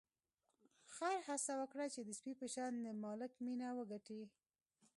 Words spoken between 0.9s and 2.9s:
خر هڅه وکړه چې د سپي په شان د